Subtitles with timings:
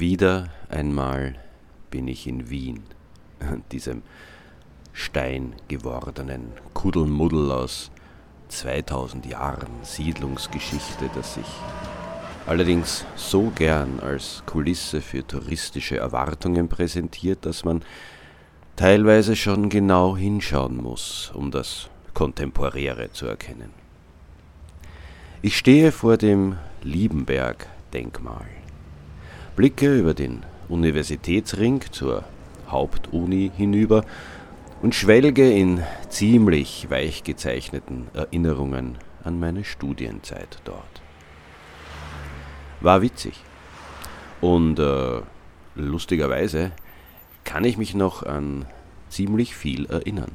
[0.00, 1.34] Wieder einmal
[1.90, 2.84] bin ich in Wien,
[3.70, 4.00] diesem
[4.94, 7.90] steingewordenen Kuddelmuddel aus
[8.48, 11.44] 2000 Jahren Siedlungsgeschichte, das sich
[12.46, 17.82] allerdings so gern als Kulisse für touristische Erwartungen präsentiert, dass man
[18.76, 23.68] teilweise schon genau hinschauen muss, um das Kontemporäre zu erkennen.
[25.42, 28.59] Ich stehe vor dem Liebenberg-Denkmal
[29.60, 32.24] blicke über den Universitätsring zur
[32.70, 34.06] Hauptuni hinüber
[34.80, 41.02] und schwelge in ziemlich weich gezeichneten Erinnerungen an meine Studienzeit dort.
[42.80, 43.34] War witzig.
[44.40, 45.20] Und äh,
[45.74, 46.72] lustigerweise
[47.44, 48.64] kann ich mich noch an
[49.10, 50.32] ziemlich viel erinnern.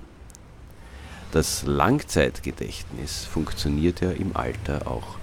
[1.31, 5.18] Das Langzeitgedächtnis funktioniert ja im Alter auch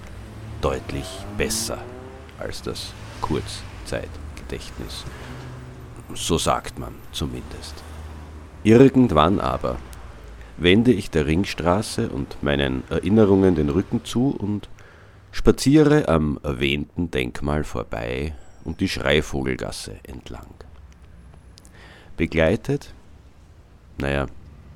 [0.59, 1.77] deutlich besser
[2.37, 5.05] als das Kurz Zeitgedächtnis.
[6.15, 7.75] So sagt man zumindest.
[8.63, 9.77] Irgendwann aber
[10.57, 14.67] wende ich der Ringstraße und meinen Erinnerungen den Rücken zu und
[15.31, 20.55] spaziere am erwähnten Denkmal vorbei und die Schreivogelgasse entlang.
[22.17, 22.95] Begleitet,
[23.99, 24.25] naja,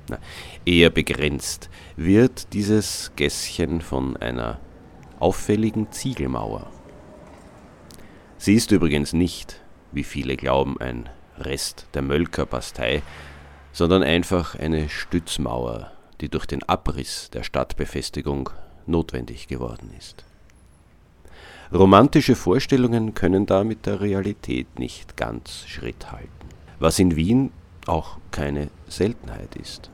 [0.08, 0.18] na,
[0.64, 4.60] eher begrenzt, wird dieses Gässchen von einer
[5.18, 6.70] auffälligen Ziegelmauer
[8.38, 9.60] Sie ist übrigens nicht,
[9.90, 13.02] wie viele glauben, ein Rest der Mölkerbastei,
[13.72, 15.90] sondern einfach eine Stützmauer,
[16.20, 18.50] die durch den Abriss der Stadtbefestigung
[18.86, 20.24] notwendig geworden ist.
[21.72, 27.50] Romantische Vorstellungen können da mit der Realität nicht ganz Schritt halten, was in Wien
[27.86, 29.90] auch keine Seltenheit ist.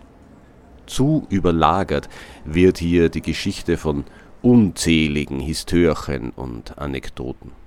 [0.87, 2.11] Zu überlagert
[2.45, 4.05] wird hier die Geschichte von
[4.43, 7.64] unzähligen Histörchen und Anekdoten.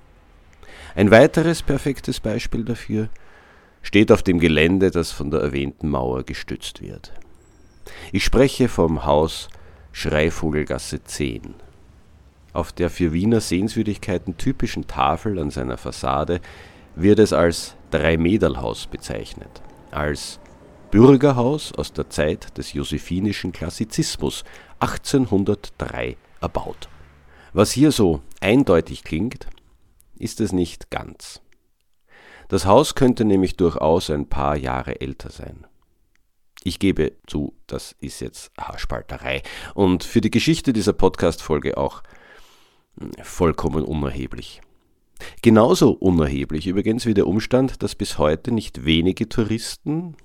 [0.94, 3.08] Ein weiteres perfektes Beispiel dafür
[3.82, 7.12] steht auf dem Gelände, das von der erwähnten Mauer gestützt wird.
[8.12, 9.48] Ich spreche vom Haus
[9.92, 11.54] Schreivogelgasse 10.
[12.52, 16.40] Auf der für Wiener Sehenswürdigkeiten typischen Tafel an seiner Fassade
[16.94, 20.40] wird es als Dreimäderlhaus bezeichnet, als
[20.90, 24.44] Bürgerhaus aus der Zeit des josephinischen Klassizismus
[24.80, 26.88] 1803 erbaut.
[27.52, 29.46] Was hier so eindeutig klingt,
[30.20, 31.40] ist es nicht ganz.
[32.48, 35.66] Das Haus könnte nämlich durchaus ein paar Jahre älter sein.
[36.64, 39.42] Ich gebe zu, das ist jetzt Haarspalterei
[39.74, 42.02] und für die Geschichte dieser Podcast-Folge auch
[42.98, 44.60] hm, vollkommen unerheblich.
[45.42, 50.16] Genauso unerheblich übrigens wie der Umstand, dass bis heute nicht wenige Touristen,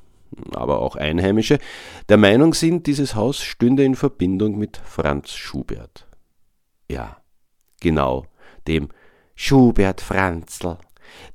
[0.52, 1.60] aber auch Einheimische,
[2.10, 6.08] der Meinung sind, dieses Haus stünde in Verbindung mit Franz Schubert.
[6.90, 7.18] Ja,
[7.80, 8.26] genau
[8.68, 8.90] dem
[9.36, 10.78] Schubert Franzl,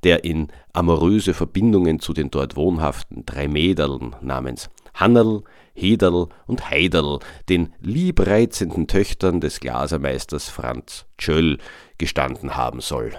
[0.03, 5.43] der in amoröse Verbindungen zu den dort wohnhaften drei Mäderln namens Hannerl,
[5.73, 11.57] Hederl und Heiderl, den liebreizenden Töchtern des Glasermeisters Franz Tschöll,
[11.97, 13.13] gestanden haben soll.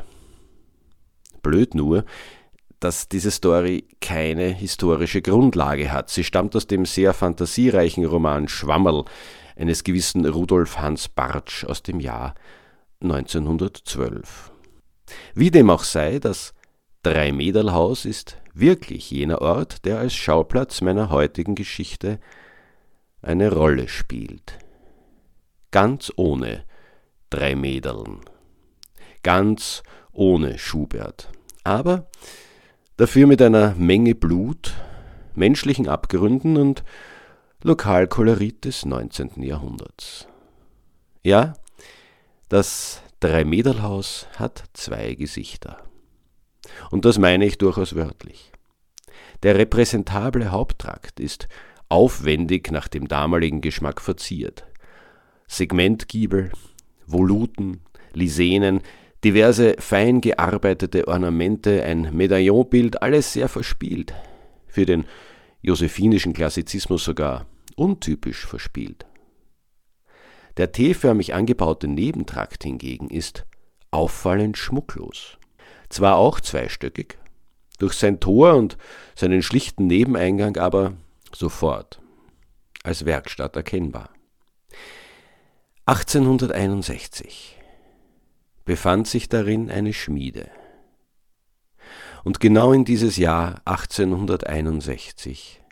[1.43, 2.05] Blöd nur,
[2.81, 6.11] dass diese Story keine historische Grundlage hat.
[6.11, 9.05] Sie stammt aus dem sehr fantasiereichen Roman Schwammerl
[9.57, 12.35] eines gewissen Rudolf Hans Bartsch aus dem Jahr
[13.03, 14.51] 1912.
[15.35, 16.55] Wie dem auch sei, das
[17.03, 22.19] Dreimäderlhaus ist wirklich jener Ort, der als Schauplatz meiner heutigen Geschichte
[23.23, 24.59] eine Rolle spielt.
[25.71, 26.65] Ganz ohne
[27.31, 28.21] Dreimäderln,
[29.23, 31.29] ganz ohne Schubert,
[31.63, 32.11] aber
[32.97, 34.75] dafür mit einer Menge Blut,
[35.35, 36.83] menschlichen Abgründen und
[37.63, 39.43] Lokalkolorit des 19.
[39.43, 40.27] Jahrhunderts.
[41.23, 41.55] Ja,
[42.49, 45.85] Das Dreimäderlhaus hat zwei Gesichter.
[46.91, 48.51] Und das meine ich durchaus wörtlich.
[49.43, 51.49] Der repräsentable Haupttrakt ist
[51.91, 54.65] aufwendig nach dem damaligen Geschmack verziert.
[55.49, 56.51] Segmentgiebel,
[57.07, 57.83] Voluten,
[58.15, 58.81] Lisenen,
[59.23, 64.15] diverse fein gearbeitete Ornamente, ein Medaillonbild, alles sehr verspielt.
[64.67, 65.05] Für den
[65.61, 67.47] josephinischen Klassizismus sogar
[67.77, 69.05] untypisch verspielt.
[70.61, 73.47] Der T-förmig angebaute Nebentrakt hingegen ist
[73.91, 75.39] auffallend schmucklos.
[75.89, 77.17] Zwar auch zweistöckig,
[77.79, 78.77] durch sein Tor und
[79.15, 80.93] seinen schlichten Nebeneingang aber
[81.35, 82.03] sofort
[82.83, 84.11] als Werkstatt erkennbar.
[85.87, 87.57] 1861
[88.67, 90.51] befand sich darin eine Schmiede.
[92.23, 95.63] Und genau in dieses Jahr 1861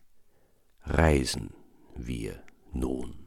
[0.87, 1.50] reisen
[1.94, 2.43] wir
[2.73, 3.17] nun.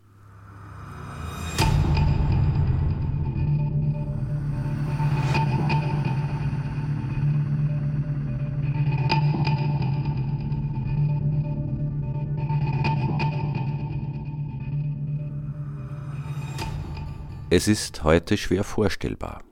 [17.53, 19.43] Es ist heute schwer vorstellbar.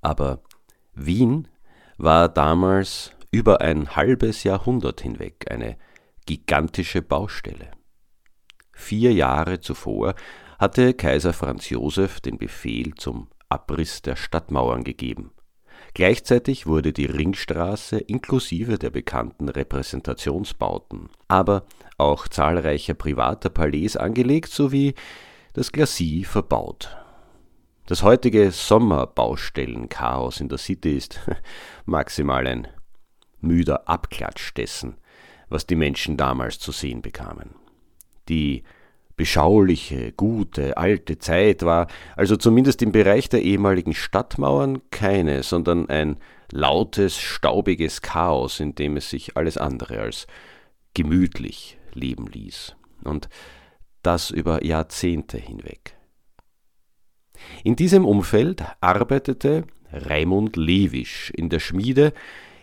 [0.00, 0.44] Aber
[0.94, 1.48] Wien
[1.98, 5.76] war damals über ein halbes Jahrhundert hinweg eine
[6.24, 7.72] gigantische Baustelle.
[8.70, 10.14] Vier Jahre zuvor
[10.60, 15.32] hatte Kaiser Franz Joseph den Befehl zum Abriss der Stadtmauern gegeben.
[15.94, 21.66] Gleichzeitig wurde die Ringstraße inklusive der bekannten Repräsentationsbauten, aber
[21.98, 24.94] auch zahlreicher privater Palais angelegt sowie
[25.54, 26.96] das Glacis verbaut.
[27.86, 31.20] Das heutige Sommerbaustellenchaos in der City ist
[31.86, 32.68] maximal ein
[33.40, 34.96] müder Abklatsch dessen,
[35.48, 37.54] was die Menschen damals zu sehen bekamen.
[38.28, 38.64] Die
[39.16, 41.86] beschauliche, gute, alte Zeit war
[42.16, 46.18] also zumindest im Bereich der ehemaligen Stadtmauern keine, sondern ein
[46.50, 50.26] lautes, staubiges Chaos, in dem es sich alles andere als
[50.94, 52.74] gemütlich leben ließ.
[53.04, 53.28] Und
[54.06, 55.96] das über Jahrzehnte hinweg.
[57.64, 62.12] In diesem Umfeld arbeitete Raimund Lewisch in der Schmiede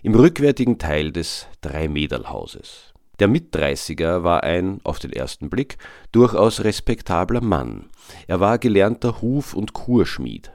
[0.03, 2.93] im rückwärtigen Teil des Dreimäderlhauses.
[3.19, 5.77] Der Mitdreißiger war ein, auf den ersten Blick,
[6.11, 7.89] durchaus respektabler Mann.
[8.27, 10.51] Er war gelernter Huf- und Kurschmied.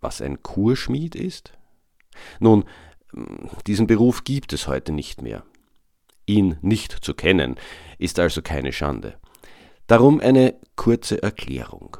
[0.00, 1.52] Was ein Kurschmied ist?
[2.38, 2.64] Nun,
[3.66, 5.44] diesen Beruf gibt es heute nicht mehr.
[6.26, 7.56] Ihn nicht zu kennen,
[7.98, 9.18] ist also keine Schande.
[9.86, 11.96] Darum eine kurze Erklärung.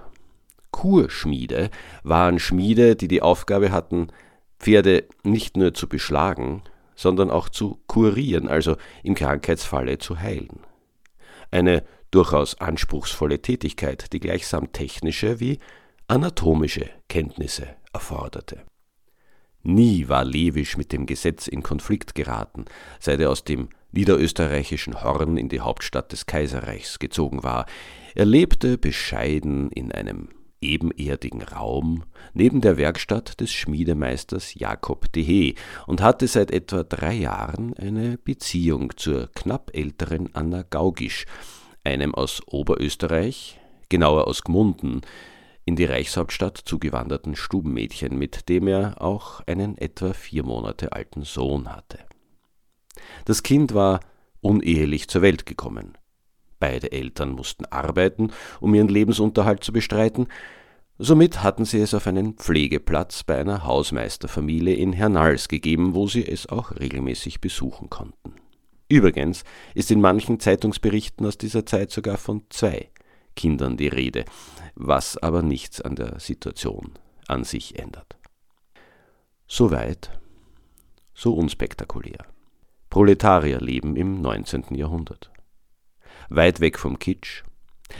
[0.70, 1.70] Kurschmiede
[2.02, 4.08] waren Schmiede, die die Aufgabe hatten,
[4.58, 6.62] Pferde nicht nur zu beschlagen,
[6.94, 10.60] sondern auch zu kurieren, also im Krankheitsfalle zu heilen.
[11.50, 15.58] Eine durchaus anspruchsvolle Tätigkeit, die gleichsam technische wie
[16.06, 18.62] anatomische Kenntnisse erforderte.
[19.62, 22.64] Nie war Lewisch mit dem Gesetz in Konflikt geraten,
[23.00, 27.66] seit er aus dem niederösterreichischen Horn in die Hauptstadt des Kaiserreichs gezogen war.
[28.14, 30.28] Er lebte bescheiden in einem
[30.62, 32.04] ebenerdigen Raum
[32.34, 35.54] neben der Werkstatt des Schmiedemeisters Jakob Dehe
[35.86, 41.26] und hatte seit etwa drei Jahren eine Beziehung zur knapp älteren Anna Gaugisch,
[41.84, 43.58] einem aus Oberösterreich,
[43.88, 45.02] genauer aus Gmunden,
[45.64, 51.74] in die Reichshauptstadt zugewanderten Stubenmädchen, mit dem er auch einen etwa vier Monate alten Sohn
[51.74, 51.98] hatte.
[53.24, 54.00] Das Kind war
[54.40, 55.96] unehelich zur Welt gekommen.
[56.58, 60.28] Beide Eltern mussten arbeiten, um ihren Lebensunterhalt zu bestreiten,
[60.98, 66.24] somit hatten sie es auf einen Pflegeplatz bei einer Hausmeisterfamilie in Hernals gegeben, wo sie
[66.26, 68.34] es auch regelmäßig besuchen konnten.
[68.88, 69.42] Übrigens
[69.74, 72.90] ist in manchen Zeitungsberichten aus dieser Zeit sogar von zwei
[73.34, 74.24] Kindern die Rede,
[74.74, 76.92] was aber nichts an der Situation
[77.26, 78.16] an sich ändert.
[79.46, 80.10] Soweit,
[81.14, 82.31] so unspektakulär.
[82.92, 84.74] Proletarierleben im 19.
[84.74, 85.30] Jahrhundert.
[86.28, 87.42] Weit weg vom Kitsch,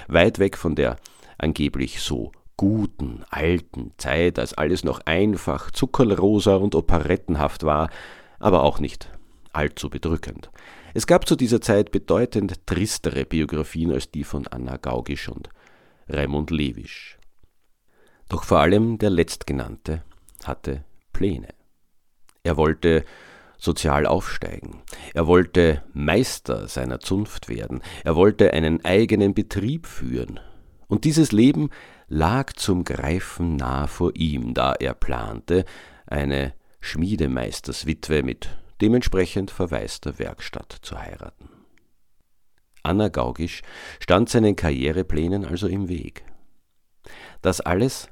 [0.06, 0.99] weit weg von der
[1.38, 7.88] angeblich so guten, alten Zeit, als alles noch einfach, zuckerrosa und operettenhaft war,
[8.38, 9.08] aber auch nicht
[9.54, 10.50] allzu bedrückend.
[10.92, 15.49] Es gab zu dieser Zeit bedeutend tristere Biografien als die von Anna Gaugisch und
[16.06, 17.16] Raimund Lewisch.
[18.28, 20.02] Doch vor allem der letztgenannte
[20.44, 20.84] hatte
[21.14, 21.49] Pläne.
[22.42, 23.06] Er wollte
[23.62, 24.83] sozial aufsteigen.
[25.14, 27.81] Er wollte Meister seiner Zunft werden.
[28.02, 30.40] Er wollte einen eigenen Betrieb führen.
[30.88, 31.71] Und dieses Leben
[32.09, 35.64] lag zum Greifen nah vor ihm, da er plante,
[36.07, 38.49] eine Schmiedemeisterswitwe mit
[38.81, 41.49] dementsprechend verwaister Werkstatt zu heiraten.
[42.83, 43.62] Anna Gaugisch
[44.00, 46.25] stand seinen Karriereplänen also im Weg.
[47.42, 48.09] Das alles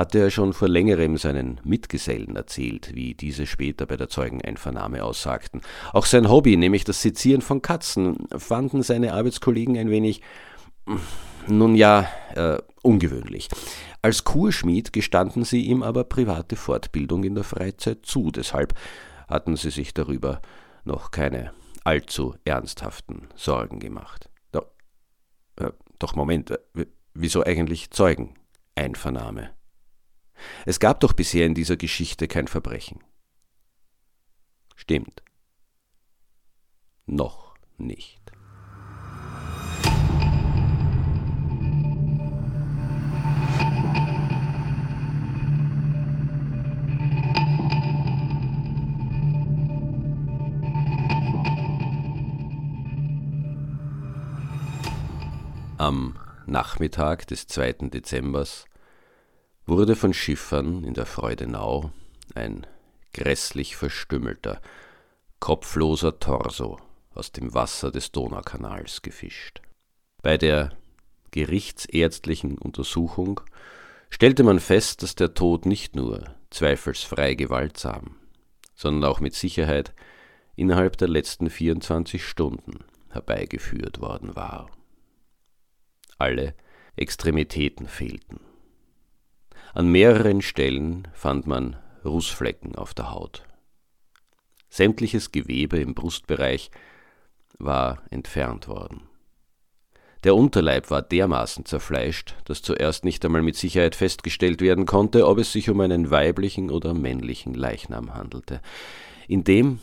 [0.00, 5.60] hatte er schon vor längerem seinen Mitgesellen erzählt, wie diese später bei der Zeugeneinvernahme aussagten.
[5.92, 10.22] Auch sein Hobby, nämlich das Sezieren von Katzen, fanden seine Arbeitskollegen ein wenig,
[11.46, 13.50] nun ja, äh, ungewöhnlich.
[14.00, 18.72] Als Kurschmied gestanden sie ihm aber private Fortbildung in der Freizeit zu, deshalb
[19.28, 20.40] hatten sie sich darüber
[20.82, 21.52] noch keine
[21.84, 24.30] allzu ernsthaften Sorgen gemacht.
[24.50, 24.64] Doch,
[25.56, 29.50] äh, doch Moment, äh, wieso eigentlich Zeugeneinvernahme?
[30.66, 33.00] Es gab doch bisher in dieser Geschichte kein Verbrechen.
[34.76, 35.22] Stimmt.
[37.06, 38.20] Noch nicht.
[55.76, 57.88] Am Nachmittag des 2.
[57.88, 58.66] Dezembers
[59.70, 61.92] wurde von Schiffern in der Freudenau
[62.34, 62.66] ein
[63.14, 64.60] grässlich verstümmelter,
[65.38, 66.78] kopfloser Torso
[67.14, 69.62] aus dem Wasser des Donaukanals gefischt.
[70.22, 70.76] Bei der
[71.30, 73.40] gerichtsärztlichen Untersuchung
[74.10, 78.16] stellte man fest, dass der Tod nicht nur zweifelsfrei gewaltsam,
[78.74, 79.94] sondern auch mit Sicherheit
[80.56, 84.68] innerhalb der letzten 24 Stunden herbeigeführt worden war.
[86.18, 86.54] Alle
[86.96, 88.49] Extremitäten fehlten.
[89.72, 93.44] An mehreren Stellen fand man Rußflecken auf der Haut.
[94.68, 96.70] Sämtliches Gewebe im Brustbereich
[97.58, 99.02] war entfernt worden.
[100.24, 105.38] Der Unterleib war dermaßen zerfleischt, dass zuerst nicht einmal mit Sicherheit festgestellt werden konnte, ob
[105.38, 108.60] es sich um einen weiblichen oder männlichen Leichnam handelte.
[109.28, 109.78] In dem,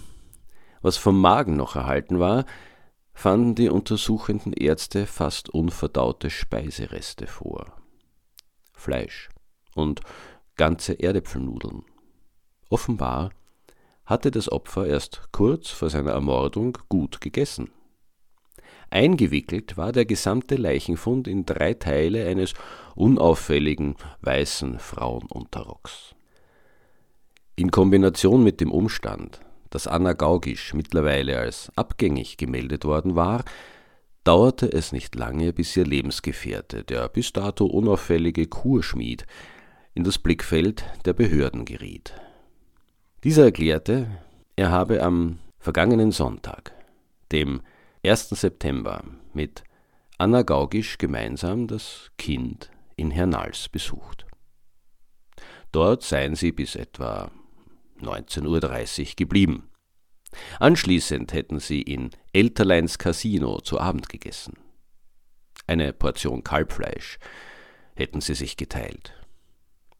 [0.81, 2.45] was vom Magen noch erhalten war,
[3.13, 7.65] fanden die untersuchenden Ärzte fast unverdaute Speisereste vor.
[8.73, 9.29] Fleisch
[9.77, 10.01] und
[10.55, 11.83] ganze Erdäpfelnudeln.
[12.69, 13.31] Offenbar
[14.05, 17.69] hatte das Opfer erst kurz vor seiner Ermordung gut gegessen.
[18.89, 22.53] Eingewickelt war der gesamte Leichenfund in drei Teile eines
[22.95, 26.15] unauffälligen weißen Frauenunterrocks.
[27.57, 33.43] In Kombination mit dem Umstand, dass Anna Gaugisch mittlerweile als abgängig gemeldet worden war,
[34.23, 39.25] dauerte es nicht lange, bis ihr Lebensgefährte, der bis dato unauffällige Kurschmied,
[39.97, 42.13] in das Blickfeld der Behörden geriet.
[43.23, 44.05] Dieser erklärte,
[44.55, 46.71] er habe am vergangenen Sonntag,
[47.31, 47.63] dem
[48.05, 48.29] 1.
[48.29, 49.63] September, mit
[50.19, 54.27] Anna Gaugisch gemeinsam das Kind in Hernals besucht.
[55.71, 57.31] Dort seien sie bis etwa
[57.99, 59.67] 19.30 Uhr geblieben.
[60.59, 64.59] Anschließend hätten sie in Elterleins Casino zu Abend gegessen.
[65.65, 67.17] Eine Portion Kalbfleisch
[67.95, 69.17] hätten sie sich geteilt.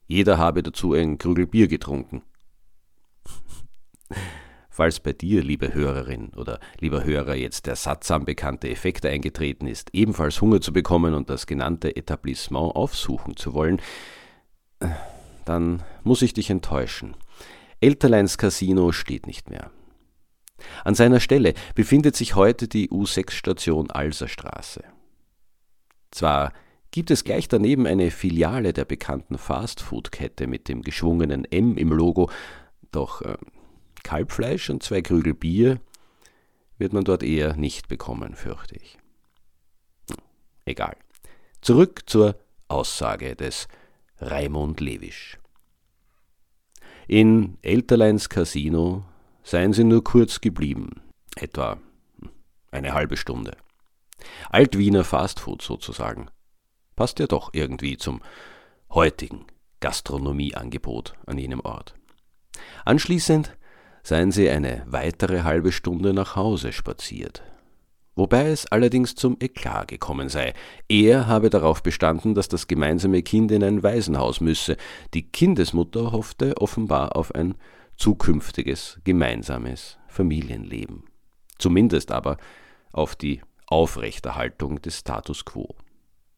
[0.08, 2.24] Jeder habe dazu ein Krügel Bier getrunken.
[4.70, 9.90] Falls bei dir, liebe Hörerin oder lieber Hörer, jetzt der sattsam bekannte Effekt eingetreten ist,
[9.94, 13.82] ebenfalls Hunger zu bekommen und das genannte Etablissement aufsuchen zu wollen,
[15.46, 17.16] dann muss ich dich enttäuschen.
[17.82, 19.72] Elterleins Casino steht nicht mehr.
[20.84, 24.84] An seiner Stelle befindet sich heute die U6-Station Alserstraße.
[26.12, 26.54] Zwar
[26.92, 32.30] gibt es gleich daneben eine Filiale der bekannten Fastfood-Kette mit dem geschwungenen M im Logo,
[32.92, 33.38] doch äh,
[34.04, 35.80] Kalbfleisch und zwei Krügel Bier
[36.78, 38.98] wird man dort eher nicht bekommen, fürchte ich.
[40.10, 40.18] Hm,
[40.66, 40.96] egal.
[41.62, 42.36] Zurück zur
[42.68, 43.68] Aussage des
[44.20, 45.38] Raimund Lewisch.
[47.08, 49.06] In Elterleins Casino
[49.44, 51.02] seien sie nur kurz geblieben,
[51.36, 51.78] etwa
[52.72, 53.56] eine halbe Stunde.
[54.50, 56.30] Altwiener Fastfood sozusagen.
[56.98, 58.22] Passt ja doch irgendwie zum
[58.90, 59.46] heutigen
[59.82, 61.94] Gastronomieangebot an jenem Ort.
[62.86, 63.56] Anschließend
[64.02, 67.44] seien sie eine weitere halbe Stunde nach Hause spaziert,
[68.16, 70.56] wobei es allerdings zum Eklat gekommen sei.
[70.90, 74.76] Er habe darauf bestanden, dass das gemeinsame Kind in ein Waisenhaus müsse.
[75.14, 77.54] Die Kindesmutter hoffte offenbar auf ein
[77.96, 81.04] zukünftiges gemeinsames Familienleben.
[81.60, 82.38] Zumindest aber
[82.92, 85.76] auf die Aufrechterhaltung des Status quo.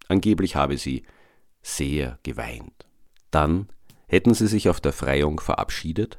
[0.10, 1.04] Angeblich habe sie
[1.62, 2.88] sehr geweint.
[3.32, 3.70] Dann
[4.08, 6.18] hätten sie sich auf der Freiung verabschiedet,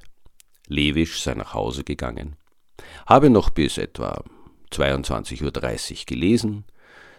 [0.68, 2.36] Lewisch sei nach Hause gegangen,
[3.06, 4.22] habe noch bis etwa
[4.72, 6.64] 22.30 Uhr gelesen,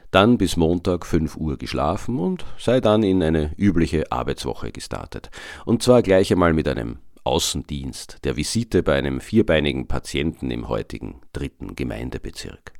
[0.09, 5.29] dann bis Montag 5 Uhr geschlafen und sei dann in eine übliche Arbeitswoche gestartet.
[5.65, 11.21] Und zwar gleich einmal mit einem Außendienst, der Visite bei einem vierbeinigen Patienten im heutigen
[11.33, 12.73] dritten Gemeindebezirk.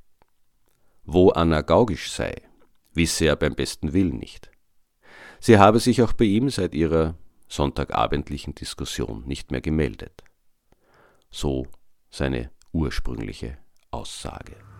[1.04, 2.36] Wo Anna Gaugisch sei,
[2.94, 4.52] wisse er beim besten Willen nicht.
[5.40, 7.16] Sie habe sich auch bei ihm seit ihrer
[7.48, 10.24] sonntagabendlichen Diskussion nicht mehr gemeldet.
[11.30, 11.68] So
[12.10, 13.58] seine ursprüngliche
[13.90, 14.71] Aussage.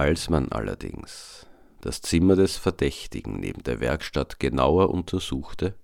[0.00, 1.46] Als man allerdings
[1.82, 5.74] das Zimmer des Verdächtigen neben der Werkstatt genauer untersuchte,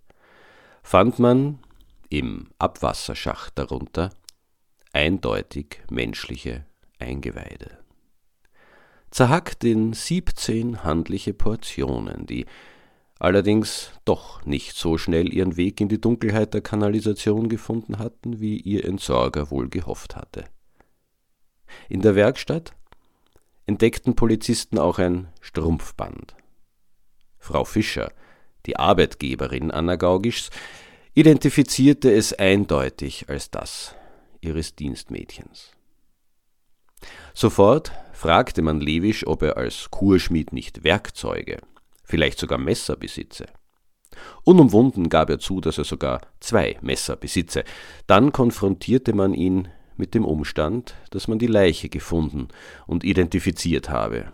[0.83, 1.59] fand man
[2.09, 4.09] im Abwasserschacht darunter
[4.95, 6.65] eindeutig menschliche
[6.99, 7.77] Eingeweide.
[9.11, 12.47] Zerhackt in siebzehn handliche Portionen, die
[13.19, 18.57] allerdings doch nicht so schnell ihren Weg in die Dunkelheit der Kanalisation gefunden hatten, wie
[18.57, 20.47] ihr Entsorger wohl gehofft hatte.
[21.91, 22.73] In der Werkstatt
[23.67, 26.35] entdeckten Polizisten auch ein Strumpfband.
[27.39, 28.13] Frau Fischer,
[28.67, 30.51] die Arbeitgeberin Anna Gaugischs,
[31.15, 33.95] identifizierte es eindeutig als das
[34.41, 35.73] ihres Dienstmädchens.
[37.35, 41.59] Sofort fragte man Lewisch, ob er als Kurschmied nicht Werkzeuge,
[42.05, 43.47] vielleicht sogar Messer besitze.
[44.45, 47.65] Unumwunden gab er zu, dass er sogar zwei Messer besitze.
[48.07, 52.49] Dann konfrontierte man ihn mit dem Umstand, dass man die Leiche gefunden
[52.87, 54.33] und identifiziert habe.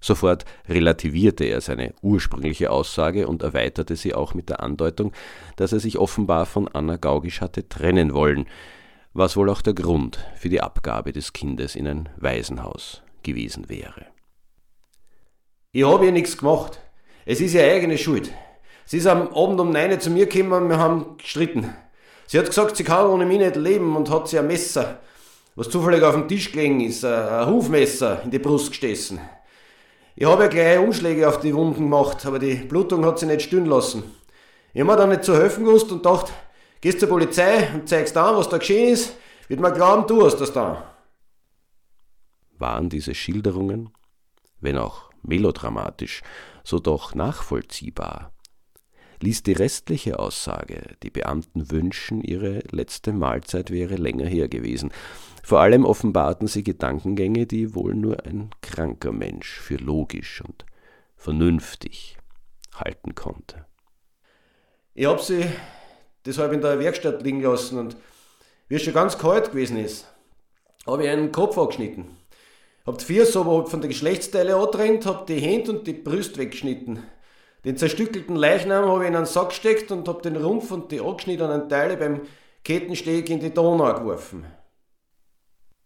[0.00, 5.12] Sofort relativierte er seine ursprüngliche Aussage und erweiterte sie auch mit der Andeutung,
[5.56, 8.46] dass er sich offenbar von Anna Gaugisch hatte trennen wollen,
[9.12, 14.06] was wohl auch der Grund für die Abgabe des Kindes in ein Waisenhaus gewesen wäre.
[15.72, 16.80] Ich habe ihr nichts gemacht.
[17.26, 18.32] Es ist ihre eigene Schuld.
[18.86, 21.74] Sie ist am Abend um neun zu mir gekommen und wir haben gestritten.
[22.30, 25.00] Sie hat gesagt, sie kann ohne mich nicht leben und hat sie ein Messer,
[25.56, 29.18] was zufällig auf dem Tisch gelegen ist, ein Hufmesser in die Brust gestessen.
[30.14, 33.42] Ich habe ja gleich Umschläge auf die Wunden gemacht, aber die Blutung hat sie nicht
[33.42, 34.04] stillen lassen.
[34.72, 36.30] Ich habe mir dann nicht zu helfen gewusst und dachte,
[36.80, 39.16] gehst zur Polizei und zeigst an, was da geschehen ist,
[39.48, 40.84] wird man glauben, du hast das da.
[42.58, 43.90] Waren diese Schilderungen,
[44.60, 46.22] wenn auch melodramatisch,
[46.62, 48.30] so doch nachvollziehbar
[49.20, 54.90] ließ die restliche Aussage, die Beamten wünschen, ihre letzte Mahlzeit wäre länger her gewesen.
[55.42, 60.64] Vor allem offenbarten sie Gedankengänge, die wohl nur ein kranker Mensch für logisch und
[61.16, 62.16] vernünftig
[62.74, 63.66] halten konnte.
[64.94, 65.44] Ich hab sie
[66.24, 67.96] deshalb in der Werkstatt liegen lassen und
[68.68, 70.06] wie es schon ganz kalt gewesen ist,
[70.86, 72.16] habe ich einen Kopf angeschnitten.
[72.86, 77.02] Hab die Füße oberhalb von der Geschlechtsteile angetrennt, hab die Hände und die Brust weggeschnitten.
[77.64, 81.00] Den zerstückelten Leichnam habe ich in einen Sack gesteckt und habe den Rumpf und die
[81.00, 82.22] angeschnittenen Teile beim
[82.64, 84.46] Kettensteg in die Donau geworfen.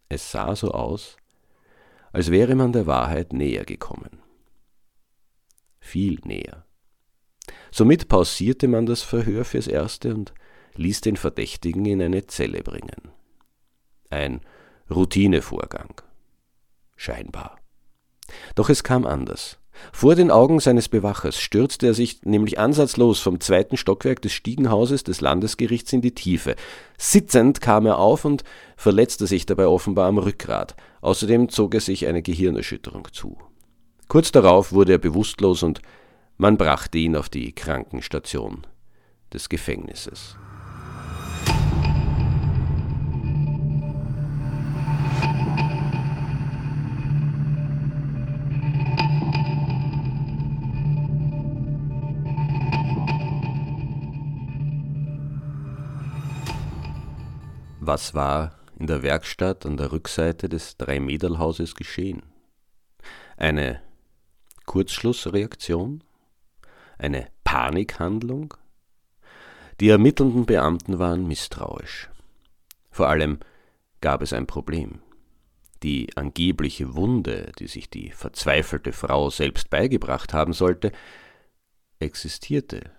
[0.08, 1.16] Es sah so aus,
[2.12, 4.20] als wäre man der Wahrheit näher gekommen.
[5.80, 6.64] Viel näher.
[7.72, 10.32] Somit pausierte man das Verhör fürs Erste und
[10.76, 13.10] ließ den Verdächtigen in eine Zelle bringen.
[14.10, 14.40] Ein
[14.88, 16.00] Routinevorgang.
[16.96, 17.58] Scheinbar.
[18.54, 19.58] Doch es kam anders.
[19.92, 25.04] Vor den Augen seines Bewachers stürzte er sich nämlich ansatzlos vom zweiten Stockwerk des Stiegenhauses
[25.04, 26.56] des Landesgerichts in die Tiefe.
[26.98, 28.44] Sitzend kam er auf und
[28.76, 30.76] verletzte sich dabei offenbar am Rückgrat.
[31.00, 33.38] Außerdem zog er sich eine Gehirnerschütterung zu.
[34.08, 35.80] Kurz darauf wurde er bewusstlos und
[36.36, 38.66] man brachte ihn auf die Krankenstation
[39.32, 40.36] des Gefängnisses.
[57.86, 62.22] Was war in der Werkstatt an der Rückseite des Dreimäderlhauses geschehen?
[63.36, 63.82] Eine
[64.64, 66.02] Kurzschlussreaktion?
[66.96, 68.54] Eine Panikhandlung?
[69.80, 72.08] Die ermittelnden Beamten waren misstrauisch.
[72.90, 73.40] Vor allem
[74.00, 75.02] gab es ein Problem.
[75.82, 80.90] Die angebliche Wunde, die sich die verzweifelte Frau selbst beigebracht haben sollte,
[81.98, 82.92] existierte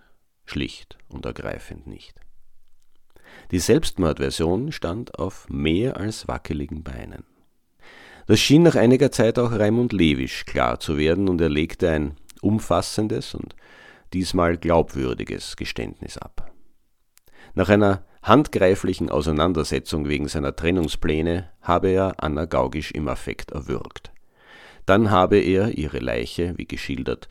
[0.45, 2.24] schlicht und ergreifend nicht.
[3.51, 7.23] Die Selbstmordversion stand auf mehr als wackeligen Beinen.
[8.27, 12.15] Das schien nach einiger Zeit auch Raimund Lewisch klar zu werden und er legte ein
[12.41, 13.55] umfassendes und
[14.13, 16.51] diesmal glaubwürdiges Geständnis ab.
[17.53, 24.11] Nach einer handgreiflichen Auseinandersetzung wegen seiner Trennungspläne habe er Anna Gaugisch im Affekt erwürgt.
[24.87, 27.27] Dann habe er ihre Leiche, wie geschildert,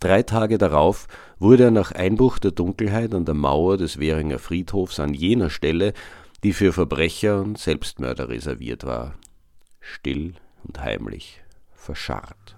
[0.00, 1.06] Drei Tage darauf
[1.38, 5.92] wurde er nach Einbruch der Dunkelheit an der Mauer des Währinger Friedhofs an jener Stelle,
[6.42, 9.14] die für Verbrecher und Selbstmörder reserviert war,
[9.78, 11.42] still und heimlich
[11.74, 12.56] verscharrt.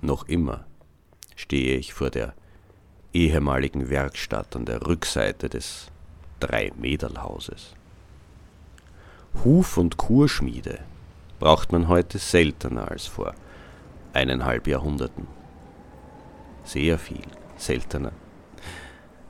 [0.00, 0.64] Noch immer
[1.36, 2.34] stehe ich vor der
[3.12, 5.90] ehemaligen Werkstatt an der Rückseite des
[6.40, 7.74] Drei-Mäderl-Hauses.
[9.44, 10.80] Huf- und Kurschmiede
[11.38, 13.34] braucht man heute seltener als vor
[14.12, 15.26] eineinhalb Jahrhunderten.
[16.64, 17.22] Sehr viel
[17.56, 18.12] seltener.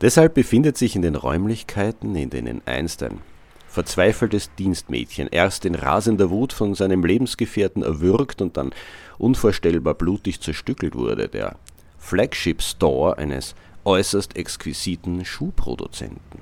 [0.00, 3.20] Deshalb befindet sich in den Räumlichkeiten, in denen einst ein
[3.66, 8.72] verzweifeltes Dienstmädchen, erst in rasender Wut von seinem Lebensgefährten erwürgt und dann
[9.18, 11.56] unvorstellbar blutig zerstückelt wurde, der
[11.98, 16.40] Flagship Store eines äußerst exquisiten Schuhproduzenten.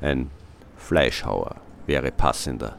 [0.00, 0.30] Ein
[0.82, 2.76] Fleischhauer wäre passender,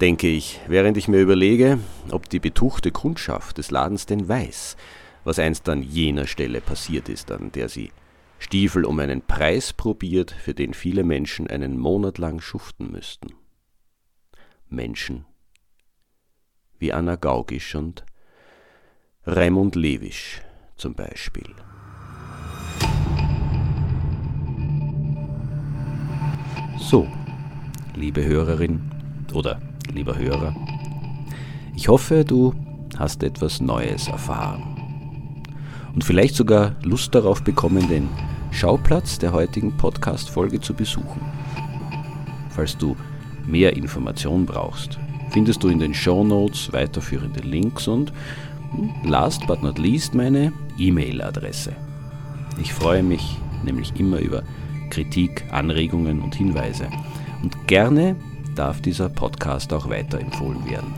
[0.00, 1.78] denke ich, während ich mir überlege,
[2.10, 4.76] ob die betuchte Kundschaft des Ladens denn weiß,
[5.24, 7.90] was einst an jener Stelle passiert ist, an der sie
[8.38, 13.34] Stiefel um einen Preis probiert, für den viele Menschen einen Monat lang schuften müssten.
[14.68, 15.24] Menschen
[16.78, 18.04] wie Anna Gaugisch und
[19.24, 20.42] Raimund Lewisch
[20.76, 21.54] zum Beispiel.
[26.82, 27.06] So,
[27.94, 28.80] liebe Hörerin
[29.32, 29.60] oder
[29.94, 30.54] lieber Hörer,
[31.76, 32.54] ich hoffe, du
[32.98, 34.64] hast etwas Neues erfahren
[35.94, 38.08] und vielleicht sogar Lust darauf bekommen, den
[38.50, 41.20] Schauplatz der heutigen Podcast-Folge zu besuchen.
[42.50, 42.96] Falls du
[43.46, 44.98] mehr Informationen brauchst,
[45.30, 48.12] findest du in den Show Notes weiterführende Links und
[48.72, 51.74] hm, last but not least meine E-Mail-Adresse.
[52.60, 54.42] Ich freue mich nämlich immer über
[54.92, 56.86] Kritik, Anregungen und Hinweise.
[57.42, 58.14] Und gerne
[58.54, 60.92] darf dieser Podcast auch weiterempfohlen werden.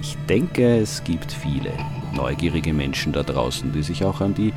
[0.00, 1.72] Ich denke, es gibt viele
[2.14, 4.54] neugierige Menschen da draußen, die sich auch an die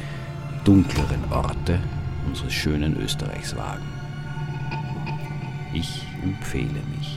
[0.63, 1.79] dunkleren Orte
[2.25, 3.83] unseres schönen Österreichs wagen.
[5.73, 7.16] Ich empfehle mich.